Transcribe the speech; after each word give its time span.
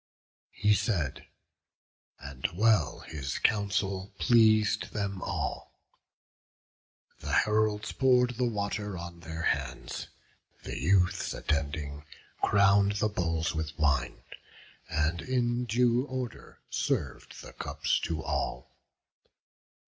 He 0.55 0.73
said, 0.73 1.27
and 2.19 2.49
well 2.55 3.01
his 3.01 3.37
counsel 3.37 4.11
pleas'd 4.17 4.93
them 4.93 5.21
all; 5.21 5.77
The 7.19 7.31
heralds 7.31 7.91
pour'd 7.91 8.31
the 8.31 8.47
water 8.49 8.97
on 8.97 9.19
their 9.19 9.43
hands; 9.43 10.07
The 10.63 10.75
youths, 10.75 11.35
attending, 11.35 12.03
crown'd 12.41 12.93
the 12.93 13.09
bowls 13.09 13.53
with 13.53 13.77
wine, 13.77 14.23
And 14.89 15.21
in 15.21 15.65
due 15.65 16.07
order 16.07 16.57
serv'd 16.71 17.43
the 17.43 17.53
cups 17.53 17.99
to 18.05 18.23
all. 18.23 18.71